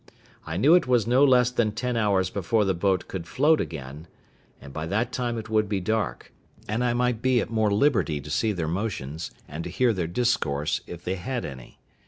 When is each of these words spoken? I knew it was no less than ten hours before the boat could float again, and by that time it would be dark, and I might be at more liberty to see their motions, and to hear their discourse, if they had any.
I 0.47 0.57
knew 0.57 0.73
it 0.73 0.87
was 0.87 1.05
no 1.05 1.23
less 1.23 1.51
than 1.51 1.73
ten 1.73 1.95
hours 1.95 2.31
before 2.31 2.65
the 2.65 2.73
boat 2.73 3.07
could 3.07 3.27
float 3.27 3.61
again, 3.61 4.07
and 4.59 4.73
by 4.73 4.87
that 4.87 5.11
time 5.11 5.37
it 5.37 5.47
would 5.47 5.69
be 5.69 5.79
dark, 5.79 6.33
and 6.67 6.83
I 6.83 6.95
might 6.95 7.21
be 7.21 7.39
at 7.39 7.51
more 7.51 7.71
liberty 7.71 8.19
to 8.19 8.31
see 8.31 8.51
their 8.51 8.67
motions, 8.67 9.29
and 9.47 9.63
to 9.63 9.69
hear 9.69 9.93
their 9.93 10.07
discourse, 10.07 10.81
if 10.87 11.03
they 11.03 11.17
had 11.17 11.45
any. 11.45 11.77